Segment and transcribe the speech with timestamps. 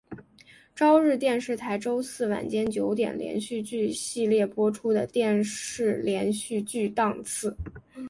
[0.73, 7.55] 朝日电视台周四晚间九点连续剧系列播出的电视连续剧档次。